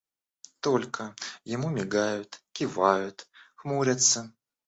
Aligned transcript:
Только, 0.61 1.13
ему 1.43 1.69
мигают, 1.69 2.41
кивают, 2.53 3.29
хмурятся. 3.53 4.33